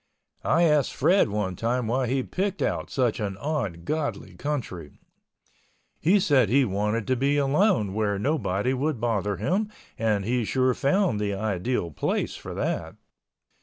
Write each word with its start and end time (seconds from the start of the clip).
I 0.43 0.63
asked 0.63 0.95
Fred 0.95 1.29
one 1.29 1.55
time 1.55 1.85
why 1.85 2.07
he 2.07 2.23
picked 2.23 2.63
out 2.63 2.89
such 2.89 3.19
an 3.19 3.37
ungodly 3.39 4.33
country. 4.33 4.93
He 5.99 6.19
said 6.19 6.49
he 6.49 6.65
wanted 6.65 7.05
to 7.05 7.15
be 7.15 7.37
alone 7.37 7.93
where 7.93 8.17
nobody 8.17 8.73
would 8.73 8.99
bother 8.99 9.37
him 9.37 9.69
and 9.99 10.25
he 10.25 10.43
sure 10.43 10.73
found 10.73 11.19
the 11.19 11.35
ideal 11.35 11.91
place 11.91 12.35
for 12.35 12.55
that. 12.55 12.95